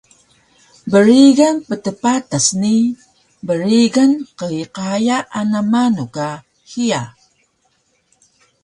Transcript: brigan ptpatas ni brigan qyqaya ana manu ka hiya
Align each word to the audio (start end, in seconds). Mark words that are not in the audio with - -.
brigan 0.91 1.55
ptpatas 1.83 2.45
ni 2.61 2.77
brigan 3.47 4.11
qyqaya 4.37 5.17
ana 5.39 5.59
manu 5.71 6.05
ka 6.15 6.27
hiya 6.69 7.03